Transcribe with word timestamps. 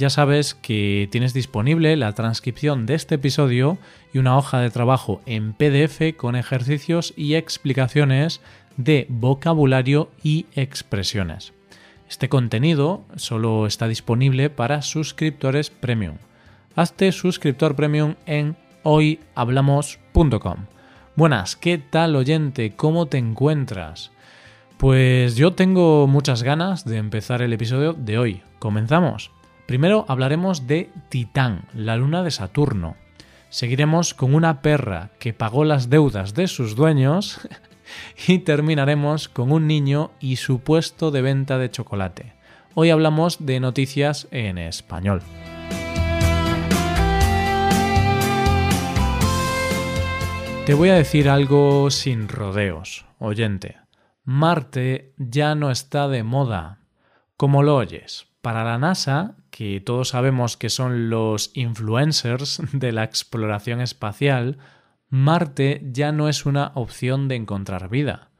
ya 0.00 0.08
sabes 0.08 0.54
que 0.54 1.08
tienes 1.12 1.34
disponible 1.34 1.94
la 1.94 2.14
transcripción 2.14 2.86
de 2.86 2.94
este 2.94 3.16
episodio 3.16 3.76
y 4.14 4.18
una 4.18 4.38
hoja 4.38 4.58
de 4.58 4.70
trabajo 4.70 5.20
en 5.26 5.52
PDF 5.52 6.16
con 6.16 6.36
ejercicios 6.36 7.12
y 7.16 7.34
explicaciones 7.34 8.40
de 8.78 9.06
vocabulario 9.10 10.10
y 10.22 10.46
expresiones. 10.54 11.52
Este 12.08 12.30
contenido 12.30 13.04
solo 13.16 13.66
está 13.66 13.88
disponible 13.88 14.48
para 14.48 14.80
suscriptores 14.80 15.68
premium. 15.68 16.16
Hazte 16.74 17.12
suscriptor 17.12 17.76
premium 17.76 18.14
en 18.24 18.56
hoyhablamos.com. 18.84 20.64
Buenas, 21.14 21.56
¿qué 21.56 21.76
tal 21.76 22.16
oyente? 22.16 22.72
¿Cómo 22.74 23.04
te 23.04 23.18
encuentras? 23.18 24.12
Pues 24.78 25.36
yo 25.36 25.52
tengo 25.52 26.06
muchas 26.06 26.42
ganas 26.42 26.86
de 26.86 26.96
empezar 26.96 27.42
el 27.42 27.52
episodio 27.52 27.92
de 27.92 28.16
hoy. 28.16 28.42
¿Comenzamos? 28.58 29.30
Primero 29.70 30.04
hablaremos 30.08 30.66
de 30.66 30.90
Titán, 31.10 31.68
la 31.74 31.96
luna 31.96 32.24
de 32.24 32.32
Saturno. 32.32 32.96
Seguiremos 33.50 34.14
con 34.14 34.34
una 34.34 34.62
perra 34.62 35.10
que 35.20 35.32
pagó 35.32 35.64
las 35.64 35.88
deudas 35.88 36.34
de 36.34 36.48
sus 36.48 36.74
dueños 36.74 37.38
y 38.26 38.40
terminaremos 38.40 39.28
con 39.28 39.52
un 39.52 39.68
niño 39.68 40.10
y 40.18 40.34
su 40.34 40.58
puesto 40.58 41.12
de 41.12 41.22
venta 41.22 41.56
de 41.56 41.70
chocolate. 41.70 42.32
Hoy 42.74 42.90
hablamos 42.90 43.46
de 43.46 43.60
noticias 43.60 44.26
en 44.32 44.58
español. 44.58 45.22
Te 50.66 50.74
voy 50.74 50.88
a 50.88 50.94
decir 50.94 51.28
algo 51.28 51.92
sin 51.92 52.26
rodeos, 52.26 53.06
oyente. 53.20 53.76
Marte 54.24 55.14
ya 55.16 55.54
no 55.54 55.70
está 55.70 56.08
de 56.08 56.24
moda. 56.24 56.80
Como 57.36 57.62
lo 57.62 57.76
oyes, 57.76 58.26
para 58.42 58.64
la 58.64 58.76
NASA, 58.76 59.36
que 59.60 59.78
todos 59.78 60.08
sabemos 60.08 60.56
que 60.56 60.70
son 60.70 61.10
los 61.10 61.50
influencers 61.52 62.62
de 62.72 62.92
la 62.92 63.04
exploración 63.04 63.82
espacial, 63.82 64.56
Marte 65.10 65.82
ya 65.84 66.12
no 66.12 66.30
es 66.30 66.46
una 66.46 66.72
opción 66.76 67.28
de 67.28 67.34
encontrar 67.34 67.90
vida. 67.90 68.30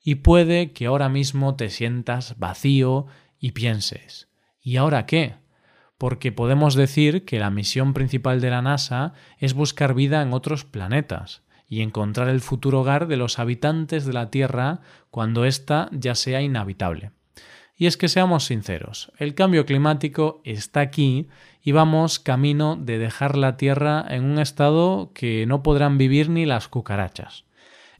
Y 0.00 0.14
puede 0.14 0.70
que 0.70 0.86
ahora 0.86 1.08
mismo 1.08 1.56
te 1.56 1.68
sientas 1.68 2.38
vacío 2.38 3.06
y 3.40 3.50
pienses, 3.50 4.28
¿y 4.60 4.76
ahora 4.76 5.04
qué? 5.04 5.34
Porque 5.98 6.30
podemos 6.30 6.76
decir 6.76 7.24
que 7.24 7.40
la 7.40 7.50
misión 7.50 7.92
principal 7.92 8.40
de 8.40 8.50
la 8.50 8.62
NASA 8.62 9.14
es 9.38 9.54
buscar 9.54 9.94
vida 9.94 10.22
en 10.22 10.32
otros 10.32 10.64
planetas 10.64 11.42
y 11.66 11.80
encontrar 11.80 12.28
el 12.28 12.40
futuro 12.40 12.82
hogar 12.82 13.08
de 13.08 13.16
los 13.16 13.40
habitantes 13.40 14.06
de 14.06 14.12
la 14.12 14.30
Tierra 14.30 14.78
cuando 15.10 15.44
ésta 15.44 15.88
ya 15.90 16.14
sea 16.14 16.40
inhabitable. 16.40 17.10
Y 17.76 17.86
es 17.86 17.96
que 17.96 18.08
seamos 18.08 18.44
sinceros, 18.44 19.10
el 19.18 19.34
cambio 19.34 19.66
climático 19.66 20.40
está 20.44 20.80
aquí 20.80 21.28
y 21.62 21.72
vamos 21.72 22.18
camino 22.18 22.76
de 22.76 22.98
dejar 22.98 23.36
la 23.36 23.56
Tierra 23.56 24.04
en 24.08 24.24
un 24.24 24.38
estado 24.38 25.12
que 25.14 25.46
no 25.46 25.62
podrán 25.62 25.98
vivir 25.98 26.28
ni 26.28 26.44
las 26.44 26.68
cucarachas. 26.68 27.44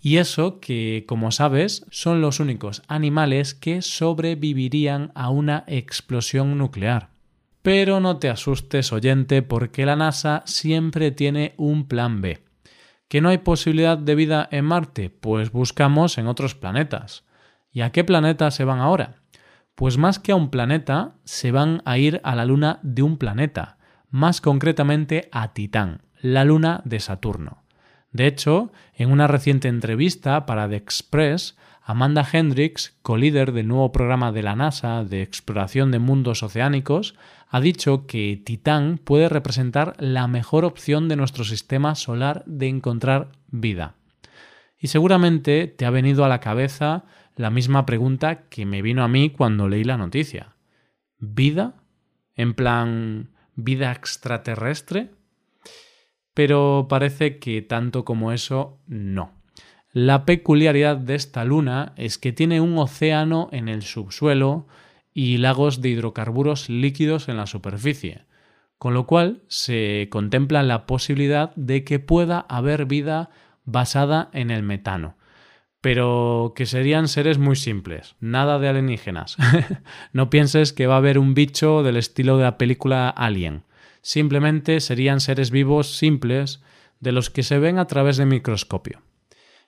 Y 0.00 0.16
eso 0.16 0.58
que, 0.58 1.04
como 1.06 1.30
sabes, 1.30 1.86
son 1.90 2.20
los 2.20 2.40
únicos 2.40 2.82
animales 2.88 3.55
que 3.55 3.82
sobrevivirían 3.82 5.12
a 5.14 5.30
una 5.30 5.62
explosión 5.68 6.58
nuclear. 6.58 7.11
Pero 7.62 8.00
no 8.00 8.18
te 8.18 8.28
asustes, 8.28 8.92
oyente, 8.92 9.42
porque 9.42 9.86
la 9.86 9.94
NASA 9.94 10.42
siempre 10.44 11.12
tiene 11.12 11.55
un 11.56 11.86
plan 11.86 12.20
B. 12.20 12.42
¿Que 13.06 13.20
no 13.20 13.28
hay 13.28 13.38
posibilidad 13.38 13.96
de 13.96 14.16
vida 14.16 14.48
en 14.50 14.64
Marte? 14.64 15.08
Pues 15.08 15.52
buscamos 15.52 16.18
en 16.18 16.27
otros 16.27 16.56
planetas. 16.56 17.24
¿Y 17.70 17.82
a 17.82 17.90
qué 17.92 18.02
planeta 18.02 18.50
se 18.50 18.64
van 18.64 18.80
ahora? 18.80 19.21
Pues 19.74 19.96
más 19.96 20.18
que 20.18 20.33
a 20.33 20.36
un 20.36 20.50
planeta, 20.50 21.14
se 21.24 21.50
van 21.50 21.83
a 21.84 21.98
ir 21.98 22.20
a 22.24 22.34
la 22.34 22.44
luna 22.44 22.78
de 22.83 23.02
un 23.02 23.16
planeta, 23.16 23.78
más 24.10 24.40
concretamente 24.40 25.28
a 25.33 25.55
Titán, 25.55 26.02
la 26.20 26.44
luna 26.44 26.83
de 26.84 27.00
Saturno. 27.00 27.62
De 28.12 28.27
hecho, 28.27 28.72
en 28.94 29.11
una 29.11 29.27
reciente 29.27 29.68
entrevista 29.68 30.44
para 30.44 30.68
The 30.68 30.77
Express, 30.77 31.56
Amanda 31.84 32.27
Hendricks, 32.30 32.96
co-líder 33.02 33.52
del 33.52 33.66
nuevo 33.66 33.90
programa 33.90 34.30
de 34.30 34.42
la 34.42 34.55
NASA 34.55 35.02
de 35.02 35.22
exploración 35.22 35.90
de 35.90 35.98
mundos 35.98 36.42
oceánicos, 36.42 37.16
ha 37.48 37.61
dicho 37.61 38.06
que 38.06 38.40
Titán 38.44 38.98
puede 39.02 39.28
representar 39.28 39.94
la 39.98 40.28
mejor 40.28 40.64
opción 40.64 41.08
de 41.08 41.16
nuestro 41.16 41.44
sistema 41.44 41.94
solar 41.94 42.44
de 42.46 42.68
encontrar 42.68 43.32
vida. 43.50 43.94
Y 44.78 44.88
seguramente 44.88 45.66
te 45.66 45.84
ha 45.86 45.90
venido 45.90 46.24
a 46.24 46.28
la 46.28 46.40
cabeza 46.40 47.05
la 47.36 47.50
misma 47.50 47.86
pregunta 47.86 48.48
que 48.48 48.66
me 48.66 48.82
vino 48.82 49.02
a 49.02 49.08
mí 49.08 49.30
cuando 49.30 49.68
leí 49.68 49.84
la 49.84 49.96
noticia. 49.96 50.56
¿Vida? 51.18 51.82
¿En 52.34 52.54
plan 52.54 53.30
vida 53.54 53.92
extraterrestre? 53.92 55.10
Pero 56.34 56.86
parece 56.88 57.38
que 57.38 57.62
tanto 57.62 58.04
como 58.04 58.32
eso, 58.32 58.80
no. 58.86 59.32
La 59.92 60.24
peculiaridad 60.24 60.96
de 60.96 61.14
esta 61.14 61.44
luna 61.44 61.92
es 61.96 62.16
que 62.16 62.32
tiene 62.32 62.60
un 62.60 62.78
océano 62.78 63.48
en 63.52 63.68
el 63.68 63.82
subsuelo 63.82 64.66
y 65.12 65.36
lagos 65.36 65.82
de 65.82 65.90
hidrocarburos 65.90 66.70
líquidos 66.70 67.28
en 67.28 67.36
la 67.36 67.46
superficie, 67.46 68.24
con 68.78 68.94
lo 68.94 69.06
cual 69.06 69.42
se 69.48 70.08
contempla 70.10 70.62
la 70.62 70.86
posibilidad 70.86 71.54
de 71.56 71.84
que 71.84 71.98
pueda 71.98 72.40
haber 72.48 72.86
vida 72.86 73.28
basada 73.64 74.30
en 74.32 74.50
el 74.50 74.62
metano, 74.62 75.16
pero 75.82 76.52
que 76.54 76.64
serían 76.64 77.08
seres 77.08 77.38
muy 77.38 77.56
simples, 77.56 78.14
nada 78.20 78.60
de 78.60 78.68
alienígenas. 78.68 79.36
no 80.12 80.30
pienses 80.30 80.72
que 80.72 80.86
va 80.86 80.94
a 80.94 80.98
haber 80.98 81.18
un 81.18 81.34
bicho 81.34 81.82
del 81.82 81.96
estilo 81.96 82.38
de 82.38 82.44
la 82.44 82.56
película 82.56 83.10
Alien. 83.10 83.64
Simplemente 84.00 84.80
serían 84.80 85.20
seres 85.20 85.50
vivos 85.50 85.96
simples 85.98 86.62
de 87.00 87.10
los 87.10 87.30
que 87.30 87.42
se 87.42 87.58
ven 87.58 87.78
a 87.78 87.88
través 87.88 88.16
de 88.16 88.26
microscopio. 88.26 89.02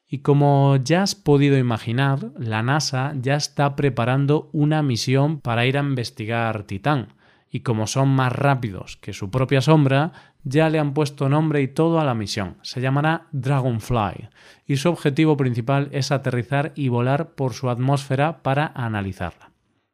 Y 0.08 0.18
como 0.18 0.76
ya 0.76 1.02
has 1.02 1.16
podido 1.16 1.58
imaginar, 1.58 2.30
la 2.38 2.62
NASA 2.62 3.12
ya 3.20 3.34
está 3.34 3.74
preparando 3.74 4.50
una 4.52 4.84
misión 4.84 5.40
para 5.40 5.66
ir 5.66 5.76
a 5.76 5.80
investigar 5.80 6.62
Titán, 6.62 7.08
y 7.54 7.60
como 7.60 7.86
son 7.86 8.08
más 8.08 8.32
rápidos 8.32 8.96
que 8.96 9.12
su 9.12 9.30
propia 9.30 9.60
sombra, 9.60 10.10
ya 10.42 10.68
le 10.70 10.80
han 10.80 10.92
puesto 10.92 11.28
nombre 11.28 11.62
y 11.62 11.68
todo 11.68 12.00
a 12.00 12.04
la 12.04 12.12
misión. 12.12 12.56
Se 12.62 12.80
llamará 12.80 13.28
Dragonfly 13.30 14.28
y 14.66 14.76
su 14.76 14.88
objetivo 14.88 15.36
principal 15.36 15.88
es 15.92 16.10
aterrizar 16.10 16.72
y 16.74 16.88
volar 16.88 17.36
por 17.36 17.54
su 17.54 17.70
atmósfera 17.70 18.42
para 18.42 18.72
analizarla. 18.74 19.52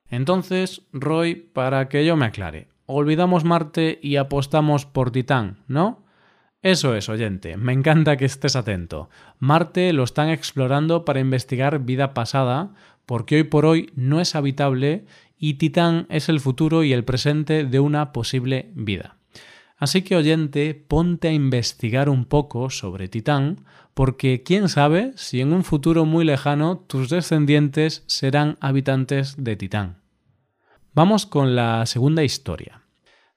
Entonces, 0.08 0.86
Roy, 0.94 1.34
para 1.34 1.90
que 1.90 2.06
yo 2.06 2.16
me 2.16 2.24
aclare, 2.24 2.68
olvidamos 2.86 3.44
Marte 3.44 3.98
y 4.02 4.16
apostamos 4.16 4.86
por 4.86 5.10
Titán, 5.10 5.58
¿no? 5.68 6.02
Eso 6.62 6.94
es, 6.94 7.10
oyente, 7.10 7.58
me 7.58 7.74
encanta 7.74 8.16
que 8.16 8.24
estés 8.24 8.56
atento. 8.56 9.10
Marte 9.38 9.92
lo 9.92 10.04
están 10.04 10.30
explorando 10.30 11.04
para 11.04 11.20
investigar 11.20 11.80
vida 11.80 12.14
pasada, 12.14 12.72
porque 13.04 13.36
hoy 13.36 13.44
por 13.44 13.66
hoy 13.66 13.90
no 13.96 14.18
es 14.18 14.34
habitable 14.34 15.04
y 15.40 15.54
Titán 15.54 16.06
es 16.10 16.28
el 16.28 16.38
futuro 16.38 16.84
y 16.84 16.92
el 16.92 17.02
presente 17.02 17.64
de 17.64 17.80
una 17.80 18.12
posible 18.12 18.70
vida. 18.74 19.16
Así 19.78 20.02
que 20.02 20.14
oyente, 20.14 20.74
ponte 20.74 21.28
a 21.28 21.32
investigar 21.32 22.10
un 22.10 22.26
poco 22.26 22.68
sobre 22.68 23.08
Titán, 23.08 23.64
porque 23.94 24.42
quién 24.42 24.68
sabe 24.68 25.12
si 25.16 25.40
en 25.40 25.54
un 25.54 25.64
futuro 25.64 26.04
muy 26.04 26.26
lejano 26.26 26.76
tus 26.76 27.08
descendientes 27.08 28.04
serán 28.06 28.58
habitantes 28.60 29.42
de 29.42 29.56
Titán. 29.56 29.96
Vamos 30.92 31.24
con 31.24 31.56
la 31.56 31.86
segunda 31.86 32.22
historia. 32.22 32.82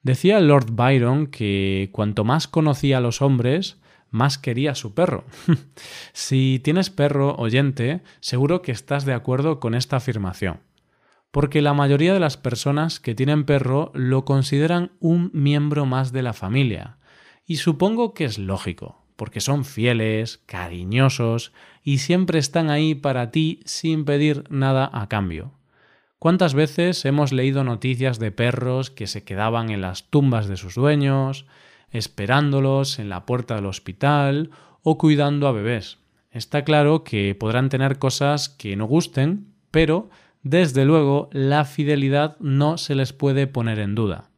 Decía 0.02 0.42
Lord 0.42 0.72
Byron 0.74 1.28
que 1.28 1.90
cuanto 1.94 2.26
más 2.26 2.50
conocía 2.50 2.98
a 2.98 3.02
los 3.02 3.22
hombres, 3.22 3.78
más 4.12 4.38
quería 4.38 4.76
su 4.76 4.94
perro. 4.94 5.24
si 6.12 6.60
tienes 6.62 6.90
perro 6.90 7.36
oyente, 7.38 8.02
seguro 8.20 8.62
que 8.62 8.74
estás 8.74 9.06
de 9.06 9.14
acuerdo 9.14 9.62
con 9.62 9.74
esta 9.74 9.96
afirmación 9.96 10.60
porque 11.34 11.64
la 11.64 11.74
mayoría 11.74 12.14
de 12.14 12.20
las 12.20 12.38
personas 12.38 13.00
que 13.00 13.16
tienen 13.16 13.44
perro 13.44 13.90
lo 13.96 14.24
consideran 14.24 14.92
un 15.00 15.32
miembro 15.34 15.88
más 15.88 16.12
de 16.12 16.22
la 16.22 16.34
familia. 16.34 16.98
Y 17.44 17.56
supongo 17.56 18.14
que 18.14 18.26
es 18.26 18.38
lógico, 18.38 19.04
porque 19.16 19.42
son 19.42 19.66
fieles, 19.66 20.44
cariñosos 20.46 21.52
y 21.84 21.98
siempre 21.98 22.38
están 22.38 22.70
ahí 22.70 22.94
para 22.94 23.32
ti 23.32 23.62
sin 23.66 24.06
pedir 24.06 24.44
nada 24.52 24.88
a 24.94 25.10
cambio. 25.10 25.54
¿Cuántas 26.20 26.54
veces 26.54 27.04
hemos 27.04 27.34
leído 27.34 27.64
noticias 27.64 28.20
de 28.20 28.32
perros 28.32 28.92
que 28.92 29.08
se 29.08 29.24
quedaban 29.24 29.72
en 29.72 29.82
las 29.82 30.12
tumbas 30.12 30.48
de 30.48 30.56
sus 30.56 30.76
dueños, 30.76 31.48
esperándolos 31.90 33.00
en 33.00 33.10
la 33.10 33.26
puerta 33.26 33.56
del 33.56 33.66
hospital 33.66 34.52
o 34.84 35.00
cuidando 35.00 35.48
a 35.48 35.52
bebés? 35.52 35.98
Está 36.30 36.64
claro 36.64 37.04
que 37.04 37.34
podrán 37.34 37.70
tener 37.70 37.98
cosas 37.98 38.50
que 38.50 38.76
no 38.76 38.86
gusten, 38.86 39.48
pero 39.72 40.12
desde 40.44 40.86
luego 40.86 41.30
la 41.32 41.66
fidelidad 41.66 42.38
no 42.40 42.78
se 42.78 42.96
les 42.96 43.14
puede 43.14 43.48
poner 43.48 43.80
en 43.80 43.96
duda. 43.96 44.30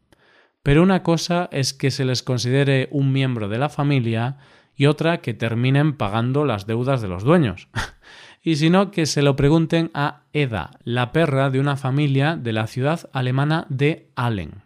Pero 0.64 0.82
una 0.82 1.04
cosa 1.04 1.50
es 1.52 1.74
que 1.74 1.92
se 1.92 2.06
les 2.06 2.24
considere 2.24 2.88
un 2.92 3.12
miembro 3.12 3.50
de 3.50 3.58
la 3.58 3.70
familia 3.70 4.38
y 4.76 4.86
otra 4.86 5.18
que 5.22 5.34
terminen 5.34 5.98
pagando 5.98 6.46
las 6.46 6.68
deudas 6.68 7.02
de 7.02 7.08
los 7.08 7.24
dueños. 7.24 7.68
y 8.42 8.56
si 8.56 8.70
no, 8.70 8.92
que 8.92 9.06
se 9.06 9.22
lo 9.22 9.36
pregunten 9.36 9.92
a 9.94 10.24
Eda, 10.34 10.72
la 10.84 11.12
perra 11.12 11.50
de 11.50 11.60
una 11.60 11.76
familia 11.76 12.36
de 12.36 12.54
la 12.54 12.68
ciudad 12.68 13.10
alemana 13.14 13.66
de 13.70 14.10
Allen. 14.16 14.64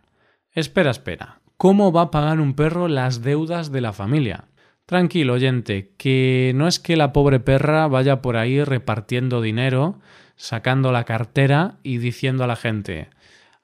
Espera, 0.51 0.91
espera. 0.91 1.39
¿Cómo 1.57 1.91
va 1.91 2.03
a 2.03 2.11
pagar 2.11 2.39
un 2.39 2.53
perro 2.53 2.87
las 2.87 3.21
deudas 3.21 3.71
de 3.71 3.81
la 3.81 3.93
familia? 3.93 4.45
Tranquilo, 4.85 5.33
oyente, 5.33 5.93
que 5.97 6.53
no 6.55 6.67
es 6.67 6.79
que 6.79 6.97
la 6.97 7.13
pobre 7.13 7.39
perra 7.39 7.87
vaya 7.87 8.21
por 8.21 8.37
ahí 8.37 8.63
repartiendo 8.63 9.41
dinero, 9.41 9.99
sacando 10.39 10.93
la 10.93 11.03
cartera 11.03 11.75
y 11.83 11.97
diciendo 11.97 12.45
a 12.45 12.47
la 12.47 12.55
gente 12.55 13.09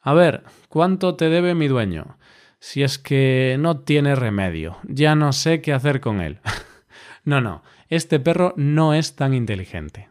A 0.02 0.14
ver, 0.14 0.44
¿cuánto 0.68 1.16
te 1.16 1.30
debe 1.30 1.56
mi 1.56 1.68
dueño? 1.68 2.18
Si 2.60 2.84
es 2.84 3.00
que 3.00 3.56
no 3.60 3.80
tiene 3.80 4.14
remedio, 4.14 4.78
ya 4.84 5.16
no 5.16 5.32
sé 5.34 5.62
qué 5.62 5.72
hacer 5.72 6.02
con 6.02 6.20
él. 6.20 6.40
no, 7.24 7.40
no, 7.40 7.64
este 7.90 8.20
perro 8.20 8.54
no 8.58 8.94
es 8.94 9.16
tan 9.16 9.34
inteligente. 9.34 10.10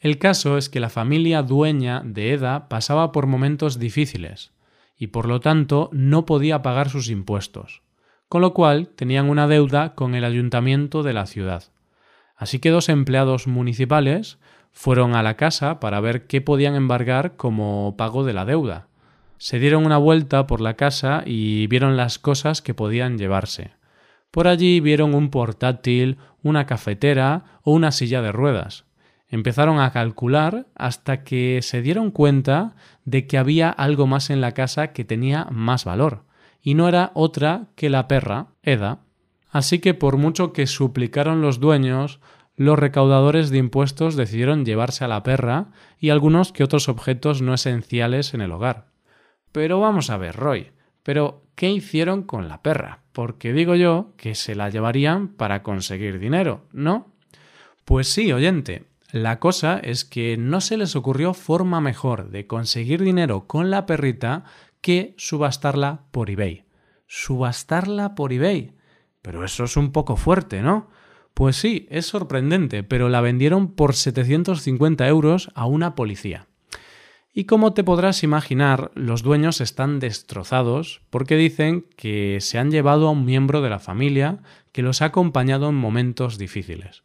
El 0.00 0.18
caso 0.18 0.58
es 0.58 0.68
que 0.68 0.80
la 0.80 0.90
familia 0.90 1.42
dueña 1.42 2.02
de 2.04 2.32
Eda 2.32 2.68
pasaba 2.68 3.12
por 3.12 3.26
momentos 3.26 3.78
difíciles 3.78 4.52
y 4.96 5.08
por 5.08 5.28
lo 5.28 5.40
tanto 5.40 5.90
no 5.92 6.26
podía 6.26 6.60
pagar 6.60 6.88
sus 6.88 7.08
impuestos, 7.08 7.82
con 8.28 8.42
lo 8.42 8.52
cual 8.52 8.88
tenían 8.88 9.30
una 9.30 9.46
deuda 9.46 9.94
con 9.94 10.16
el 10.16 10.24
ayuntamiento 10.24 11.04
de 11.04 11.12
la 11.12 11.26
ciudad. 11.26 11.64
Así 12.34 12.58
que 12.58 12.70
dos 12.70 12.88
empleados 12.88 13.46
municipales 13.46 14.38
fueron 14.78 15.16
a 15.16 15.24
la 15.24 15.34
casa 15.34 15.80
para 15.80 15.98
ver 15.98 16.28
qué 16.28 16.40
podían 16.40 16.76
embargar 16.76 17.34
como 17.34 17.96
pago 17.98 18.22
de 18.22 18.32
la 18.32 18.44
deuda. 18.44 18.86
Se 19.36 19.58
dieron 19.58 19.84
una 19.84 19.98
vuelta 19.98 20.46
por 20.46 20.60
la 20.60 20.74
casa 20.74 21.24
y 21.26 21.66
vieron 21.66 21.96
las 21.96 22.20
cosas 22.20 22.62
que 22.62 22.74
podían 22.74 23.18
llevarse. 23.18 23.72
Por 24.30 24.46
allí 24.46 24.78
vieron 24.78 25.16
un 25.16 25.30
portátil, 25.30 26.18
una 26.44 26.64
cafetera 26.66 27.58
o 27.64 27.72
una 27.72 27.90
silla 27.90 28.22
de 28.22 28.30
ruedas. 28.30 28.84
Empezaron 29.26 29.80
a 29.80 29.90
calcular 29.90 30.68
hasta 30.76 31.24
que 31.24 31.58
se 31.60 31.82
dieron 31.82 32.12
cuenta 32.12 32.76
de 33.04 33.26
que 33.26 33.36
había 33.36 33.70
algo 33.70 34.06
más 34.06 34.30
en 34.30 34.40
la 34.40 34.52
casa 34.54 34.92
que 34.92 35.04
tenía 35.04 35.48
más 35.50 35.86
valor, 35.86 36.22
y 36.62 36.74
no 36.74 36.86
era 36.86 37.10
otra 37.14 37.66
que 37.74 37.90
la 37.90 38.06
perra, 38.06 38.46
Eda. 38.62 39.00
Así 39.50 39.80
que 39.80 39.94
por 39.94 40.18
mucho 40.18 40.52
que 40.52 40.68
suplicaron 40.68 41.40
los 41.40 41.58
dueños, 41.58 42.20
los 42.58 42.76
recaudadores 42.76 43.50
de 43.50 43.58
impuestos 43.58 44.16
decidieron 44.16 44.64
llevarse 44.64 45.04
a 45.04 45.08
la 45.08 45.22
perra 45.22 45.68
y 46.00 46.10
algunos 46.10 46.52
que 46.52 46.64
otros 46.64 46.88
objetos 46.88 47.40
no 47.40 47.54
esenciales 47.54 48.34
en 48.34 48.40
el 48.40 48.50
hogar. 48.50 48.88
Pero 49.52 49.78
vamos 49.78 50.10
a 50.10 50.16
ver, 50.16 50.34
Roy, 50.34 50.72
pero 51.04 51.44
¿qué 51.54 51.70
hicieron 51.70 52.24
con 52.24 52.48
la 52.48 52.60
perra? 52.60 53.04
Porque 53.12 53.52
digo 53.52 53.76
yo 53.76 54.12
que 54.16 54.34
se 54.34 54.56
la 54.56 54.70
llevarían 54.70 55.28
para 55.28 55.62
conseguir 55.62 56.18
dinero, 56.18 56.66
¿no? 56.72 57.14
Pues 57.84 58.08
sí, 58.08 58.32
oyente, 58.32 58.86
la 59.12 59.38
cosa 59.38 59.78
es 59.78 60.04
que 60.04 60.36
no 60.36 60.60
se 60.60 60.76
les 60.76 60.96
ocurrió 60.96 61.34
forma 61.34 61.80
mejor 61.80 62.30
de 62.30 62.48
conseguir 62.48 63.04
dinero 63.04 63.46
con 63.46 63.70
la 63.70 63.86
perrita 63.86 64.42
que 64.80 65.14
subastarla 65.16 66.06
por 66.10 66.28
eBay. 66.28 66.64
Subastarla 67.06 68.16
por 68.16 68.32
eBay. 68.32 68.74
Pero 69.22 69.44
eso 69.44 69.62
es 69.62 69.76
un 69.76 69.92
poco 69.92 70.16
fuerte, 70.16 70.60
¿no? 70.60 70.90
Pues 71.38 71.54
sí, 71.56 71.86
es 71.88 72.04
sorprendente, 72.06 72.82
pero 72.82 73.08
la 73.08 73.20
vendieron 73.20 73.68
por 73.68 73.94
750 73.94 75.06
euros 75.06 75.50
a 75.54 75.66
una 75.66 75.94
policía. 75.94 76.48
Y 77.32 77.44
como 77.44 77.72
te 77.72 77.84
podrás 77.84 78.24
imaginar, 78.24 78.90
los 78.94 79.22
dueños 79.22 79.60
están 79.60 80.00
destrozados 80.00 81.00
porque 81.10 81.36
dicen 81.36 81.86
que 81.96 82.38
se 82.40 82.58
han 82.58 82.72
llevado 82.72 83.06
a 83.06 83.12
un 83.12 83.24
miembro 83.24 83.62
de 83.62 83.70
la 83.70 83.78
familia 83.78 84.40
que 84.72 84.82
los 84.82 85.00
ha 85.00 85.06
acompañado 85.06 85.68
en 85.68 85.76
momentos 85.76 86.38
difíciles 86.38 87.04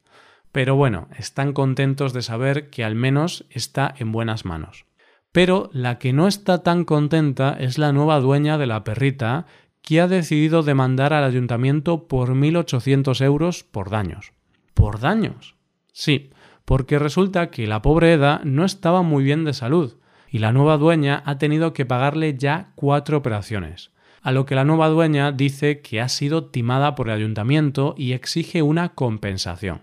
pero 0.53 0.75
bueno, 0.75 1.09
están 1.17 1.51
contentos 1.51 2.13
de 2.13 2.21
saber 2.21 2.69
que 2.69 2.85
al 2.85 2.93
menos 2.93 3.45
está 3.49 3.93
en 3.97 4.11
buenas 4.11 4.45
manos. 4.45 4.85
Pero 5.31 5.71
la 5.73 5.97
que 5.97 6.13
no 6.13 6.27
está 6.27 6.61
tan 6.61 6.85
contenta 6.85 7.57
es 7.59 7.79
la 7.79 7.91
nueva 7.91 8.19
dueña 8.19 8.59
de 8.59 8.67
la 8.67 8.83
perrita, 8.83 9.47
que 9.83 10.01
ha 10.01 10.07
decidido 10.07 10.63
demandar 10.63 11.13
al 11.13 11.25
ayuntamiento 11.25 12.07
por 12.07 12.29
1.800 12.29 13.21
euros 13.23 13.63
por 13.63 13.89
daños. 13.89 14.31
¿Por 14.73 14.99
daños? 14.99 15.55
Sí, 15.91 16.31
porque 16.65 16.97
resulta 16.97 17.51
que 17.51 17.67
la 17.67 17.81
pobre 17.81 18.13
Eda 18.13 18.41
no 18.45 18.65
estaba 18.65 19.01
muy 19.03 19.23
bien 19.23 19.43
de 19.43 19.53
salud, 19.53 19.97
y 20.29 20.39
la 20.39 20.53
nueva 20.53 20.77
dueña 20.77 21.21
ha 21.25 21.37
tenido 21.37 21.73
que 21.73 21.85
pagarle 21.85 22.35
ya 22.37 22.71
cuatro 22.75 23.17
operaciones, 23.17 23.91
a 24.21 24.31
lo 24.31 24.45
que 24.45 24.55
la 24.55 24.63
nueva 24.63 24.87
dueña 24.87 25.31
dice 25.31 25.81
que 25.81 26.01
ha 26.01 26.07
sido 26.07 26.45
timada 26.45 26.95
por 26.95 27.09
el 27.09 27.15
ayuntamiento 27.15 27.93
y 27.97 28.13
exige 28.13 28.61
una 28.61 28.89
compensación. 28.89 29.81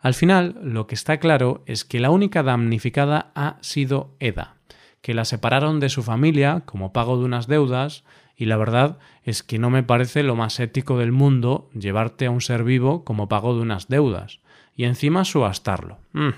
Al 0.00 0.14
final, 0.14 0.58
lo 0.62 0.86
que 0.86 0.96
está 0.96 1.18
claro 1.18 1.62
es 1.66 1.84
que 1.84 2.00
la 2.00 2.10
única 2.10 2.42
damnificada 2.42 3.30
ha 3.34 3.58
sido 3.60 4.14
Eda, 4.18 4.56
que 5.00 5.14
la 5.14 5.24
separaron 5.24 5.78
de 5.78 5.88
su 5.88 6.02
familia 6.02 6.64
como 6.66 6.92
pago 6.92 7.16
de 7.16 7.24
unas 7.24 7.46
deudas, 7.46 8.04
y 8.36 8.44
la 8.44 8.56
verdad 8.56 8.98
es 9.24 9.42
que 9.42 9.58
no 9.58 9.70
me 9.70 9.82
parece 9.82 10.22
lo 10.22 10.36
más 10.36 10.60
ético 10.60 10.98
del 10.98 11.10
mundo 11.10 11.70
llevarte 11.74 12.26
a 12.26 12.30
un 12.30 12.40
ser 12.40 12.64
vivo 12.64 13.04
como 13.04 13.28
pago 13.28 13.54
de 13.54 13.62
unas 13.62 13.88
deudas, 13.88 14.40
y 14.74 14.84
encima 14.84 15.24
subastarlo. 15.24 15.98
Mm, 16.12 16.30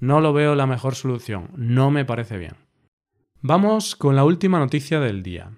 no 0.00 0.20
lo 0.20 0.32
veo 0.32 0.54
la 0.54 0.66
mejor 0.66 0.94
solución, 0.94 1.48
no 1.56 1.90
me 1.90 2.04
parece 2.04 2.36
bien. 2.38 2.54
Vamos 3.40 3.96
con 3.96 4.16
la 4.16 4.24
última 4.24 4.58
noticia 4.58 5.00
del 5.00 5.22
día. 5.22 5.50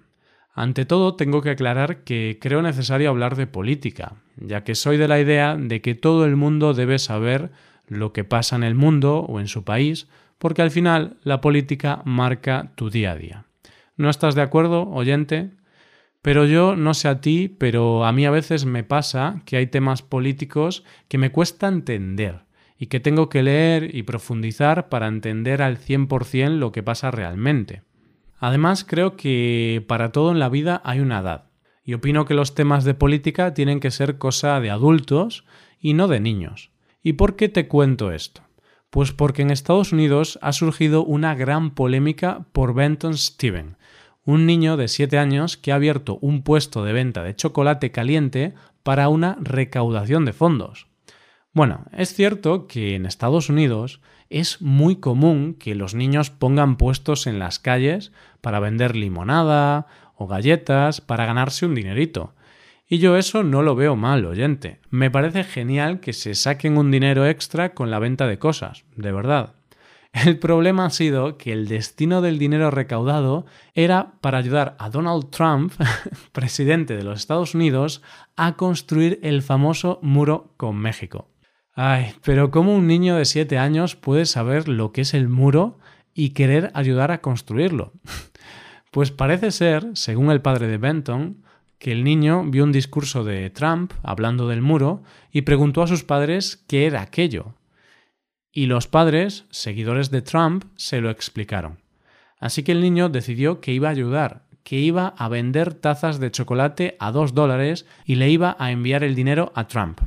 Ante 0.55 0.85
todo, 0.85 1.15
tengo 1.15 1.41
que 1.41 1.49
aclarar 1.49 2.03
que 2.03 2.37
creo 2.39 2.61
necesario 2.61 3.09
hablar 3.09 3.35
de 3.35 3.47
política, 3.47 4.13
ya 4.37 4.63
que 4.63 4.75
soy 4.75 4.97
de 4.97 5.07
la 5.07 5.19
idea 5.19 5.57
de 5.57 5.81
que 5.81 5.95
todo 5.95 6.25
el 6.25 6.35
mundo 6.35 6.73
debe 6.73 6.99
saber 6.99 7.51
lo 7.87 8.13
que 8.13 8.23
pasa 8.23 8.55
en 8.55 8.63
el 8.63 8.75
mundo 8.75 9.19
o 9.19 9.39
en 9.39 9.47
su 9.47 9.63
país, 9.63 10.07
porque 10.37 10.61
al 10.61 10.71
final 10.71 11.17
la 11.23 11.41
política 11.41 12.01
marca 12.05 12.71
tu 12.75 12.89
día 12.89 13.11
a 13.11 13.15
día. 13.15 13.45
¿No 13.97 14.09
estás 14.09 14.35
de 14.35 14.41
acuerdo, 14.41 14.89
oyente? 14.89 15.51
Pero 16.23 16.45
yo 16.45 16.77
no 16.77 16.93
sé 16.93 17.09
a 17.09 17.19
ti, 17.19 17.49
pero 17.49 18.05
a 18.05 18.13
mí 18.13 18.25
a 18.25 18.31
veces 18.31 18.63
me 18.63 18.85
pasa 18.85 19.41
que 19.45 19.57
hay 19.57 19.67
temas 19.67 20.01
políticos 20.01 20.85
que 21.09 21.17
me 21.17 21.33
cuesta 21.33 21.67
entender 21.67 22.45
y 22.77 22.87
que 22.87 23.01
tengo 23.01 23.27
que 23.27 23.43
leer 23.43 23.93
y 23.93 24.03
profundizar 24.03 24.87
para 24.87 25.07
entender 25.07 25.61
al 25.61 25.77
100% 25.77 26.57
lo 26.57 26.71
que 26.71 26.81
pasa 26.81 27.11
realmente. 27.11 27.81
Además, 28.39 28.85
creo 28.85 29.17
que 29.17 29.83
para 29.85 30.13
todo 30.13 30.31
en 30.31 30.39
la 30.39 30.47
vida 30.47 30.81
hay 30.85 31.01
una 31.01 31.19
edad. 31.19 31.49
Y 31.83 31.93
opino 31.93 32.23
que 32.23 32.35
los 32.35 32.55
temas 32.55 32.85
de 32.85 32.93
política 32.93 33.53
tienen 33.53 33.81
que 33.81 33.91
ser 33.91 34.17
cosa 34.17 34.61
de 34.61 34.69
adultos 34.69 35.43
y 35.77 35.93
no 35.93 36.07
de 36.07 36.21
niños. 36.21 36.71
¿Y 37.01 37.13
por 37.13 37.35
qué 37.35 37.49
te 37.49 37.67
cuento 37.67 38.13
esto? 38.13 38.43
Pues 38.89 39.11
porque 39.11 39.41
en 39.41 39.51
Estados 39.51 39.91
Unidos 39.91 40.39
ha 40.41 40.53
surgido 40.53 41.03
una 41.03 41.35
gran 41.35 41.71
polémica 41.71 42.45
por 42.53 42.73
Benton 42.73 43.17
Steven, 43.17 43.75
un 44.25 44.45
niño 44.45 44.77
de 44.77 44.87
7 44.87 45.17
años 45.17 45.57
que 45.57 45.71
ha 45.71 45.75
abierto 45.75 46.17
un 46.21 46.43
puesto 46.43 46.83
de 46.83 46.93
venta 46.93 47.23
de 47.23 47.35
chocolate 47.35 47.91
caliente 47.91 48.53
para 48.83 49.09
una 49.09 49.37
recaudación 49.41 50.25
de 50.25 50.33
fondos. 50.33 50.87
Bueno, 51.53 51.85
es 51.91 52.13
cierto 52.13 52.67
que 52.67 52.95
en 52.95 53.05
Estados 53.05 53.49
Unidos 53.49 54.01
es 54.29 54.61
muy 54.61 54.95
común 54.95 55.53
que 55.53 55.75
los 55.75 55.93
niños 55.93 56.31
pongan 56.31 56.77
puestos 56.77 57.27
en 57.27 57.37
las 57.37 57.59
calles 57.59 58.11
para 58.41 58.59
vender 58.59 58.95
limonada 58.95 59.85
o 60.15 60.27
galletas 60.27 61.01
para 61.01 61.25
ganarse 61.25 61.65
un 61.65 61.75
dinerito. 61.75 62.33
Y 62.87 62.97
yo 62.97 63.17
eso 63.17 63.43
no 63.43 63.61
lo 63.61 63.75
veo 63.75 63.95
mal, 63.95 64.25
oyente. 64.25 64.79
Me 64.89 65.11
parece 65.11 65.43
genial 65.43 65.99
que 65.99 66.13
se 66.13 66.35
saquen 66.35 66.77
un 66.77 66.91
dinero 66.91 67.25
extra 67.25 67.73
con 67.73 67.91
la 67.91 67.99
venta 67.99 68.27
de 68.27 68.39
cosas, 68.39 68.85
de 68.95 69.11
verdad. 69.11 69.53
El 70.25 70.37
problema 70.37 70.85
ha 70.85 70.89
sido 70.91 71.37
que 71.37 71.51
el 71.51 71.67
destino 71.67 72.21
del 72.21 72.37
dinero 72.37 72.69
recaudado 72.69 73.45
era 73.73 74.13
para 74.21 74.37
ayudar 74.37 74.75
a 74.77 74.89
Donald 74.89 75.31
Trump, 75.31 75.73
presidente 76.31 76.95
de 76.95 77.03
los 77.03 77.19
Estados 77.19 77.55
Unidos, 77.55 78.03
a 78.35 78.55
construir 78.55 79.19
el 79.23 79.41
famoso 79.41 79.99
muro 80.03 80.53
con 80.55 80.77
México. 80.77 81.29
Ay, 81.73 82.13
pero 82.23 82.51
¿cómo 82.51 82.75
un 82.75 82.85
niño 82.85 83.15
de 83.15 83.25
7 83.25 83.57
años 83.57 83.95
puede 83.95 84.27
saber 84.27 84.67
lo 84.67 84.91
que 84.91 85.01
es 85.01 85.15
el 85.15 85.27
muro 85.29 85.79
y 86.13 86.29
querer 86.29 86.69
ayudar 86.73 87.11
a 87.11 87.21
construirlo? 87.21 87.93
Pues 88.91 89.09
parece 89.09 89.49
ser, 89.49 89.87
según 89.95 90.29
el 90.29 90.41
padre 90.41 90.67
de 90.67 90.77
Benton, 90.77 91.43
que 91.79 91.91
el 91.91 92.03
niño 92.03 92.43
vio 92.45 92.63
un 92.63 92.71
discurso 92.71 93.23
de 93.23 93.49
Trump 93.49 93.91
hablando 94.03 94.47
del 94.47 94.61
muro 94.61 95.01
y 95.31 95.41
preguntó 95.41 95.81
a 95.81 95.87
sus 95.87 96.03
padres 96.03 96.63
qué 96.67 96.85
era 96.85 97.01
aquello. 97.01 97.55
Y 98.55 98.67
los 98.67 98.87
padres, 98.87 99.45
seguidores 99.49 100.11
de 100.11 100.21
Trump, 100.21 100.65
se 100.75 101.01
lo 101.01 101.09
explicaron. 101.09 101.79
Así 102.39 102.61
que 102.61 102.71
el 102.71 102.81
niño 102.81 103.09
decidió 103.09 103.59
que 103.59 103.73
iba 103.73 103.87
a 103.87 103.91
ayudar, 103.91 104.43
que 104.63 104.77
iba 104.77 105.07
a 105.17 105.27
vender 105.27 105.73
tazas 105.73 106.19
de 106.19 106.29
chocolate 106.29 106.95
a 106.99 107.11
2 107.11 107.33
dólares 107.33 107.87
y 108.05 108.15
le 108.15 108.29
iba 108.29 108.55
a 108.59 108.71
enviar 108.71 109.03
el 109.03 109.15
dinero 109.15 109.51
a 109.55 109.67
Trump. 109.67 110.01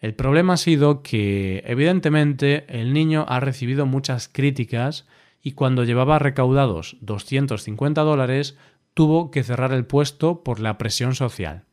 El 0.00 0.14
problema 0.14 0.52
ha 0.52 0.58
sido 0.58 1.02
que, 1.02 1.64
evidentemente, 1.66 2.66
el 2.68 2.92
niño 2.92 3.24
ha 3.26 3.40
recibido 3.40 3.86
muchas 3.86 4.28
críticas 4.28 5.06
y 5.42 5.52
cuando 5.52 5.84
llevaba 5.84 6.18
recaudados 6.18 6.98
250 7.00 8.02
dólares 8.02 8.58
tuvo 8.92 9.30
que 9.30 9.42
cerrar 9.42 9.72
el 9.72 9.86
puesto 9.86 10.44
por 10.44 10.60
la 10.60 10.76
presión 10.76 11.14
social, 11.14 11.64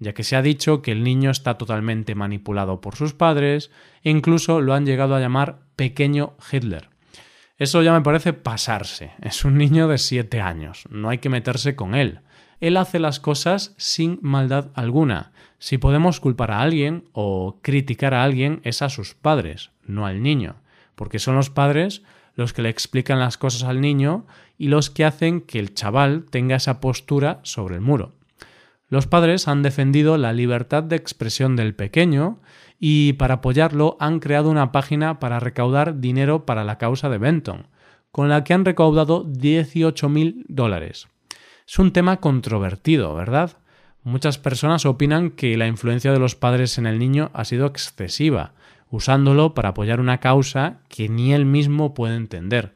ya 0.00 0.14
que 0.14 0.24
se 0.24 0.34
ha 0.34 0.42
dicho 0.42 0.82
que 0.82 0.92
el 0.92 1.04
niño 1.04 1.30
está 1.30 1.56
totalmente 1.56 2.14
manipulado 2.14 2.80
por 2.80 2.96
sus 2.96 3.12
padres 3.12 3.70
e 4.02 4.10
incluso 4.10 4.60
lo 4.60 4.74
han 4.74 4.86
llegado 4.86 5.14
a 5.14 5.20
llamar 5.20 5.60
pequeño 5.76 6.34
Hitler. 6.50 6.88
Eso 7.58 7.82
ya 7.82 7.92
me 7.92 8.00
parece 8.00 8.32
pasarse. 8.32 9.12
Es 9.20 9.44
un 9.44 9.58
niño 9.58 9.86
de 9.86 9.98
7 9.98 10.40
años, 10.40 10.84
no 10.90 11.10
hay 11.10 11.18
que 11.18 11.28
meterse 11.28 11.76
con 11.76 11.94
él. 11.94 12.20
Él 12.60 12.76
hace 12.78 12.98
las 12.98 13.20
cosas 13.20 13.74
sin 13.76 14.18
maldad 14.22 14.70
alguna. 14.74 15.32
Si 15.58 15.76
podemos 15.76 16.20
culpar 16.20 16.50
a 16.50 16.62
alguien 16.62 17.04
o 17.12 17.58
criticar 17.60 18.14
a 18.14 18.24
alguien 18.24 18.60
es 18.64 18.80
a 18.80 18.88
sus 18.88 19.14
padres, 19.14 19.70
no 19.84 20.06
al 20.06 20.22
niño, 20.22 20.56
porque 20.94 21.18
son 21.18 21.36
los 21.36 21.50
padres 21.50 22.02
los 22.34 22.54
que 22.54 22.62
le 22.62 22.70
explican 22.70 23.18
las 23.18 23.36
cosas 23.36 23.64
al 23.64 23.80
niño 23.80 24.26
y 24.56 24.68
los 24.68 24.88
que 24.88 25.04
hacen 25.04 25.42
que 25.42 25.58
el 25.58 25.74
chaval 25.74 26.24
tenga 26.30 26.56
esa 26.56 26.80
postura 26.80 27.40
sobre 27.42 27.74
el 27.74 27.80
muro. 27.82 28.14
Los 28.90 29.06
padres 29.06 29.46
han 29.46 29.62
defendido 29.62 30.18
la 30.18 30.32
libertad 30.32 30.82
de 30.82 30.96
expresión 30.96 31.54
del 31.54 31.76
pequeño 31.76 32.40
y 32.80 33.12
para 33.12 33.34
apoyarlo 33.34 33.96
han 34.00 34.18
creado 34.18 34.50
una 34.50 34.72
página 34.72 35.20
para 35.20 35.38
recaudar 35.38 36.00
dinero 36.00 36.44
para 36.44 36.64
la 36.64 36.76
causa 36.76 37.08
de 37.08 37.18
Benton, 37.18 37.68
con 38.10 38.28
la 38.28 38.42
que 38.42 38.52
han 38.52 38.64
recaudado 38.64 39.24
18.000 39.24 40.44
dólares. 40.48 41.06
Es 41.68 41.78
un 41.78 41.92
tema 41.92 42.16
controvertido, 42.16 43.14
¿verdad? 43.14 43.58
Muchas 44.02 44.38
personas 44.38 44.84
opinan 44.84 45.30
que 45.30 45.56
la 45.56 45.68
influencia 45.68 46.10
de 46.10 46.18
los 46.18 46.34
padres 46.34 46.76
en 46.76 46.86
el 46.86 46.98
niño 46.98 47.30
ha 47.32 47.44
sido 47.44 47.66
excesiva, 47.66 48.54
usándolo 48.90 49.54
para 49.54 49.68
apoyar 49.68 50.00
una 50.00 50.18
causa 50.18 50.80
que 50.88 51.08
ni 51.08 51.32
él 51.32 51.44
mismo 51.44 51.94
puede 51.94 52.16
entender. 52.16 52.74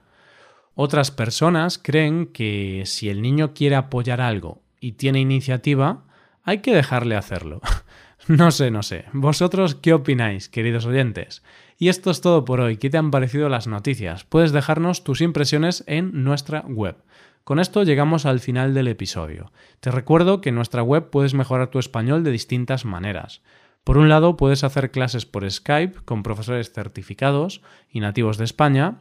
Otras 0.76 1.10
personas 1.10 1.76
creen 1.76 2.26
que 2.26 2.84
si 2.86 3.08
el 3.08 3.20
niño 3.20 3.52
quiere 3.52 3.74
apoyar 3.74 4.20
algo 4.20 4.63
y 4.84 4.92
tiene 4.92 5.18
iniciativa, 5.18 6.04
hay 6.42 6.58
que 6.58 6.74
dejarle 6.74 7.16
hacerlo. 7.16 7.62
no 8.28 8.50
sé, 8.50 8.70
no 8.70 8.82
sé. 8.82 9.06
¿Vosotros 9.14 9.74
qué 9.76 9.94
opináis, 9.94 10.50
queridos 10.50 10.84
oyentes? 10.84 11.42
Y 11.78 11.88
esto 11.88 12.10
es 12.10 12.20
todo 12.20 12.44
por 12.44 12.60
hoy. 12.60 12.76
¿Qué 12.76 12.90
te 12.90 12.98
han 12.98 13.10
parecido 13.10 13.48
las 13.48 13.66
noticias? 13.66 14.24
Puedes 14.24 14.52
dejarnos 14.52 15.02
tus 15.02 15.22
impresiones 15.22 15.84
en 15.86 16.22
nuestra 16.22 16.66
web. 16.68 16.96
Con 17.44 17.60
esto 17.60 17.82
llegamos 17.82 18.26
al 18.26 18.40
final 18.40 18.74
del 18.74 18.88
episodio. 18.88 19.52
Te 19.80 19.90
recuerdo 19.90 20.42
que 20.42 20.50
en 20.50 20.54
nuestra 20.56 20.82
web 20.82 21.08
puedes 21.08 21.32
mejorar 21.32 21.70
tu 21.70 21.78
español 21.78 22.22
de 22.22 22.30
distintas 22.30 22.84
maneras. 22.84 23.40
Por 23.84 23.96
un 23.96 24.10
lado, 24.10 24.36
puedes 24.36 24.64
hacer 24.64 24.90
clases 24.90 25.24
por 25.24 25.50
Skype 25.50 26.02
con 26.04 26.22
profesores 26.22 26.72
certificados 26.72 27.62
y 27.88 28.00
nativos 28.00 28.36
de 28.36 28.44
España, 28.44 29.00